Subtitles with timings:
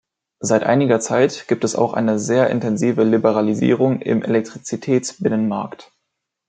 [0.39, 5.91] Seit einiger Zeit gibt es auch eine sehr intensive Liberalisierung im Elektrizitätsbinnenmarkt.